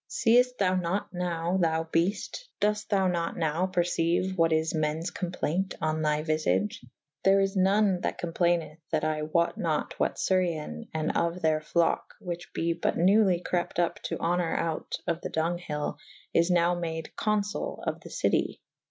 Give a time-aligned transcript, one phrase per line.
[0.09, 2.45] Sefte" thou nat nowe thou bei'te^?
[2.59, 6.77] dofte thou nat nowe perceyue what is mennes cowplaynt on thy vylage?
[7.23, 11.59] there is non that com playneth that I wote nat what Surryen'' & of theyr
[11.59, 15.97] flocke whiche be but newly crepte vp to honour out of the donghyll
[16.33, 18.59] is nowe made conlull of the citie.